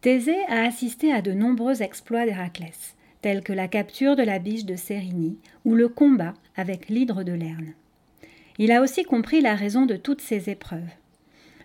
[0.00, 4.64] Thésée a assisté à de nombreux exploits d'Héraclès, tels que la capture de la biche
[4.64, 7.74] de Sérigny ou le combat avec l'hydre de Lerne.
[8.56, 10.88] Il a aussi compris la raison de toutes ces épreuves.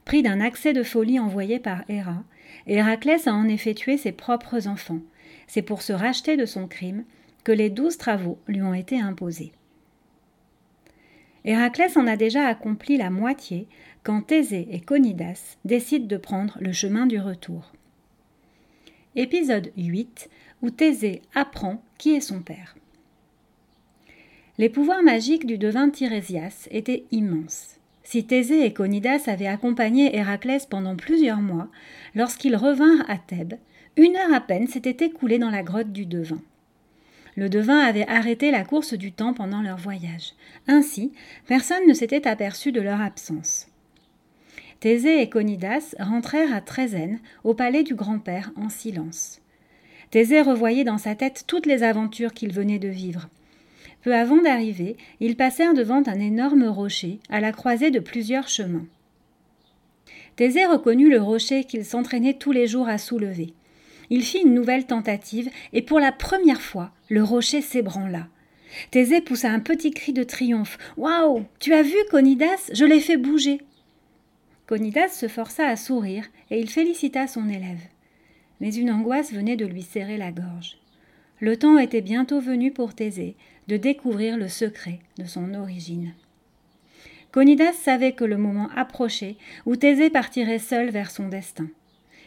[0.03, 2.25] Pris d'un accès de folie envoyé par Héra,
[2.67, 5.01] Héraclès a en effet tué ses propres enfants.
[5.47, 7.05] C'est pour se racheter de son crime
[7.45, 9.53] que les douze travaux lui ont été imposés.
[11.45, 13.67] Héraclès en a déjà accompli la moitié
[14.03, 17.71] quand Thésée et Conidas décident de prendre le chemin du retour.
[19.17, 20.29] Épisode 8
[20.61, 22.75] où Thésée apprend qui est son père.
[24.57, 27.77] Les pouvoirs magiques du devin Tirésias étaient immenses.
[28.03, 31.69] Si Thésée et Conidas avaient accompagné Héraclès pendant plusieurs mois,
[32.13, 33.55] lorsqu'ils revinrent à Thèbes,
[33.95, 36.41] une heure à peine s'était écoulée dans la grotte du devin.
[37.37, 40.33] Le devin avait arrêté la course du temps pendant leur voyage.
[40.67, 41.13] Ainsi,
[41.47, 43.67] personne ne s'était aperçu de leur absence.
[44.79, 49.41] Thésée et Conidas rentrèrent à Trézène, au palais du grand-père, en silence.
[50.11, 53.29] Thésée revoyait dans sa tête toutes les aventures qu'il venait de vivre.
[54.03, 58.85] Peu avant d'arriver, ils passèrent devant un énorme rocher, à la croisée de plusieurs chemins.
[60.35, 63.53] Thésée reconnut le rocher qu'il s'entraînait tous les jours à soulever.
[64.09, 68.27] Il fit une nouvelle tentative, et pour la première fois, le rocher s'ébranla.
[68.91, 70.77] Thésée poussa un petit cri de triomphe.
[70.97, 72.69] Waouh Tu as vu, Conidas?
[72.73, 73.61] Je l'ai fait bouger
[74.67, 77.81] Conidas se força à sourire et il félicita son élève.
[78.59, 80.77] Mais une angoisse venait de lui serrer la gorge.
[81.39, 83.35] Le temps était bientôt venu pour Thésée
[83.67, 86.13] de découvrir le secret de son origine.
[87.31, 91.67] Conidas savait que le moment approchait où Thésée partirait seul vers son destin.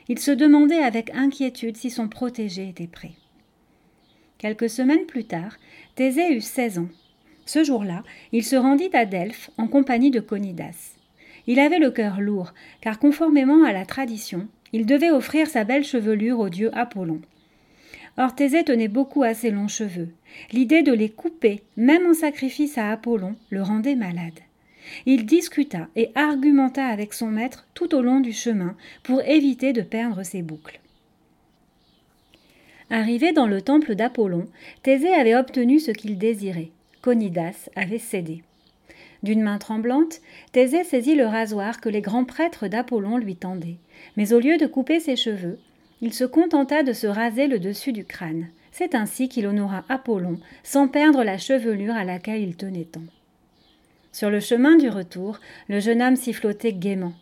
[0.08, 3.12] Il se demandait avec inquiétude si son protégé était prêt.
[4.36, 5.56] Quelques semaines plus tard,
[5.96, 6.88] Thésée eut seize ans.
[7.46, 10.97] Ce jour-là, il se rendit à Delphes en compagnie de Conidas.
[11.48, 15.82] Il avait le cœur lourd, car conformément à la tradition, il devait offrir sa belle
[15.82, 17.22] chevelure au dieu Apollon.
[18.18, 20.10] Or Thésée tenait beaucoup à ses longs cheveux.
[20.52, 24.38] L'idée de les couper, même en sacrifice à Apollon, le rendait malade.
[25.06, 29.82] Il discuta et argumenta avec son maître tout au long du chemin pour éviter de
[29.82, 30.80] perdre ses boucles.
[32.90, 34.48] Arrivé dans le temple d'Apollon,
[34.82, 36.72] Thésée avait obtenu ce qu'il désirait.
[37.00, 38.42] Conidas avait cédé.
[39.22, 40.20] D'une main tremblante,
[40.52, 43.78] Thésée saisit le rasoir que les grands prêtres d'Apollon lui tendaient.
[44.16, 45.58] Mais au lieu de couper ses cheveux,
[46.00, 48.48] il se contenta de se raser le dessus du crâne.
[48.70, 53.02] C'est ainsi qu'il honora Apollon, sans perdre la chevelure à laquelle il tenait tant.
[54.12, 57.12] Sur le chemin du retour, le jeune homme sifflotait gaiement.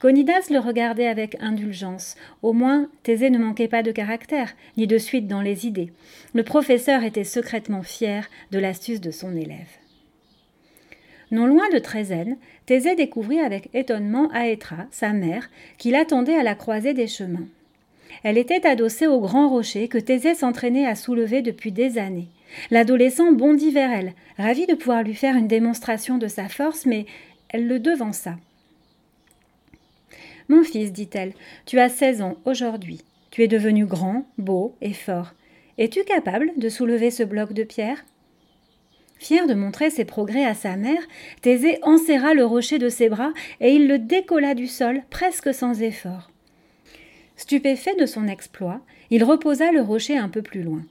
[0.00, 2.16] Conidas le regardait avec indulgence.
[2.42, 5.92] Au moins, Thésée ne manquait pas de caractère, ni de suite dans les idées.
[6.34, 9.78] Le professeur était secrètement fier de l'astuce de son élève.
[11.34, 16.54] Non loin de Trézène, Thésée découvrit avec étonnement Aétra, sa mère, qui l'attendait à la
[16.54, 17.48] croisée des chemins.
[18.22, 22.28] Elle était adossée au grand rocher que Thésée s'entraînait à soulever depuis des années.
[22.70, 27.04] L'adolescent bondit vers elle, ravi de pouvoir lui faire une démonstration de sa force, mais
[27.48, 28.36] elle le devança.
[30.48, 31.32] Mon fils, dit-elle,
[31.66, 33.02] tu as seize ans aujourd'hui.
[33.32, 35.34] Tu es devenu grand, beau et fort.
[35.78, 38.04] Es-tu capable de soulever ce bloc de pierre?
[39.18, 41.02] Fier de montrer ses progrès à sa mère,
[41.40, 45.82] Thésée enserra le rocher de ses bras et il le décolla du sol presque sans
[45.82, 46.30] effort.
[47.36, 48.80] Stupéfait de son exploit,
[49.10, 50.82] il reposa le rocher un peu plus loin.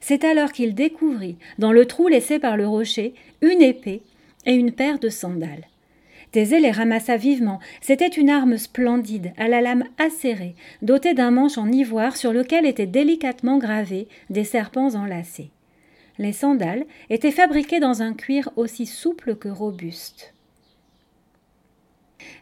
[0.00, 4.02] C'est alors qu'il découvrit, dans le trou laissé par le rocher, une épée
[4.44, 5.66] et une paire de sandales.
[6.30, 7.58] Thésée les ramassa vivement.
[7.80, 12.66] C'était une arme splendide, à la lame acérée, dotée d'un manche en ivoire sur lequel
[12.66, 15.50] étaient délicatement gravés des serpents enlacés.
[16.18, 20.34] Les sandales étaient fabriquées dans un cuir aussi souple que robuste.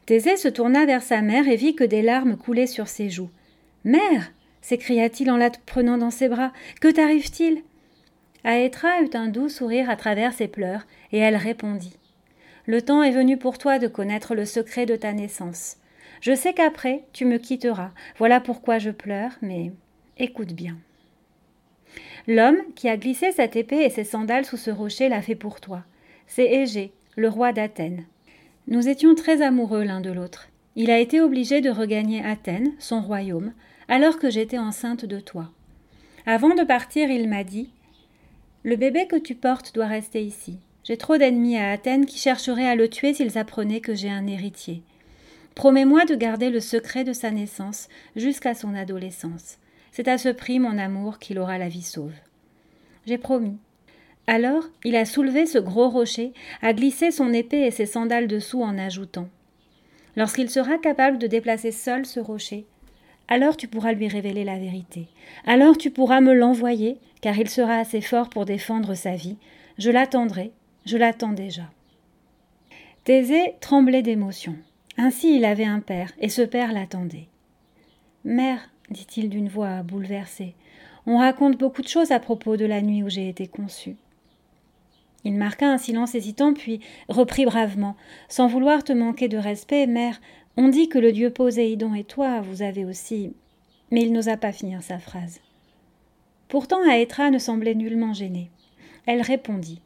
[0.07, 3.31] Thésée se tourna vers sa mère et vit que des larmes coulaient sur ses joues.
[3.85, 4.33] Mère
[4.63, 6.53] s'écria-t-il en la prenant dans ses bras.
[6.81, 7.63] Que t'arrive-t-il?
[8.43, 11.97] Aétra eut un doux sourire à travers ses pleurs, et elle répondit.
[12.67, 15.77] Le temps est venu pour toi de connaître le secret de ta naissance.
[16.21, 17.91] Je sais qu'après tu me quitteras.
[18.19, 19.73] Voilà pourquoi je pleure, mais
[20.19, 20.77] écoute bien.
[22.29, 25.61] L'homme qui a glissé cette épée et ses sandales sous ce rocher l'a fait pour
[25.61, 25.85] toi.
[26.27, 28.05] C'est Égée, le roi d'Athènes.
[28.67, 30.49] Nous étions très amoureux l'un de l'autre.
[30.75, 33.53] Il a été obligé de regagner Athènes, son royaume,
[33.89, 35.51] alors que j'étais enceinte de toi.
[36.27, 37.71] Avant de partir, il m'a dit
[38.65, 40.59] Le bébé que tu portes doit rester ici.
[40.83, 44.27] J'ai trop d'ennemis à Athènes qui chercheraient à le tuer s'ils apprenaient que j'ai un
[44.27, 44.83] héritier.
[45.55, 49.59] Promets-moi de garder le secret de sa naissance jusqu'à son adolescence.
[49.97, 52.13] C'est à ce prix, mon amour, qu'il aura la vie sauve.
[53.07, 53.57] J'ai promis.
[54.27, 58.63] Alors, il a soulevé ce gros rocher, a glissé son épée et ses sandales dessous
[58.63, 59.31] en ajoutant
[60.15, 62.67] Lorsqu'il sera capable de déplacer seul ce rocher,
[63.29, 65.09] alors tu pourras lui révéler la vérité.
[65.47, 69.39] Alors tu pourras me l'envoyer, car il sera assez fort pour défendre sa vie.
[69.79, 70.53] Je l'attendrai,
[70.85, 71.71] je l'attends déjà.
[73.05, 74.57] Thésée tremblait d'émotion.
[74.99, 77.29] Ainsi il avait un père, et ce père l'attendait.
[78.25, 80.55] Mère, dit-il d'une voix bouleversée,
[81.07, 83.97] on raconte beaucoup de choses à propos de la nuit où j'ai été conçu.
[85.25, 87.97] Il marqua un silence hésitant, puis reprit bravement.
[88.29, 90.21] Sans vouloir te manquer de respect, mère,
[90.57, 93.33] on dit que le dieu Poséidon et toi, vous avez aussi.
[93.91, 95.41] Mais il n'osa pas finir sa phrase.
[96.49, 98.51] Pourtant, Aétra ne semblait nullement gênée.
[99.07, 99.81] Elle répondit.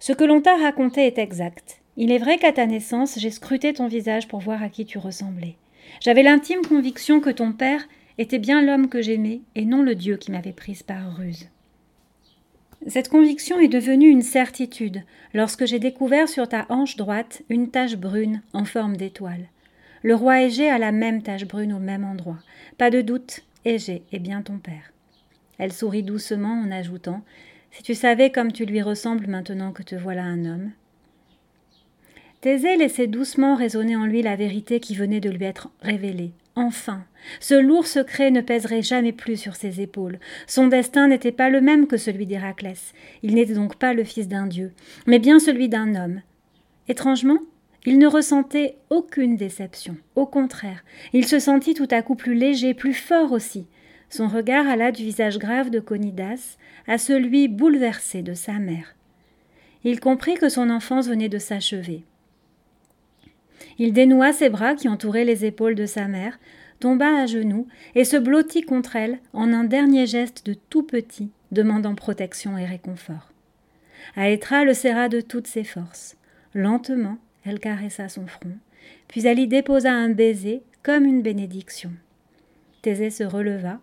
[0.00, 1.80] Ce que l'on t'a raconté est exact.
[1.96, 4.98] Il est vrai qu'à ta naissance, j'ai scruté ton visage pour voir à qui tu
[4.98, 5.56] ressemblais.
[6.00, 7.88] J'avais l'intime conviction que ton père
[8.18, 11.48] était bien l'homme que j'aimais et non le Dieu qui m'avait prise par ruse.
[12.86, 15.02] Cette conviction est devenue une certitude
[15.34, 19.46] lorsque j'ai découvert sur ta hanche droite une tache brune en forme d'étoile.
[20.02, 22.38] Le roi Égée a la même tache brune au même endroit.
[22.76, 24.92] Pas de doute, Égée est bien ton père.
[25.58, 27.22] Elle sourit doucement en ajoutant
[27.72, 30.70] Si tu savais comme tu lui ressembles maintenant que te voilà un homme,
[32.40, 36.30] Thésée laissait doucement résonner en lui la vérité qui venait de lui être révélée.
[36.58, 37.04] Enfin,
[37.38, 40.18] ce lourd secret ne pèserait jamais plus sur ses épaules.
[40.48, 42.94] Son destin n'était pas le même que celui d'Héraclès.
[43.22, 44.72] Il n'était donc pas le fils d'un dieu,
[45.06, 46.20] mais bien celui d'un homme.
[46.88, 47.38] Étrangement,
[47.86, 49.96] il ne ressentait aucune déception.
[50.16, 50.82] Au contraire,
[51.12, 53.68] il se sentit tout à coup plus léger, plus fort aussi.
[54.10, 56.56] Son regard alla du visage grave de Conidas
[56.88, 58.96] à celui bouleversé de sa mère.
[59.84, 62.02] Il comprit que son enfance venait de s'achever.
[63.78, 66.38] Il dénoua ses bras qui entouraient les épaules de sa mère,
[66.80, 71.30] tomba à genoux et se blottit contre elle en un dernier geste de tout petit,
[71.52, 73.32] demandant protection et réconfort.
[74.16, 76.16] Aétra le serra de toutes ses forces.
[76.54, 78.56] Lentement, elle caressa son front,
[79.06, 81.92] puis elle y déposa un baiser comme une bénédiction.
[82.82, 83.80] Thésée se releva.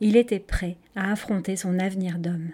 [0.00, 2.50] Il était prêt à affronter son avenir d'homme.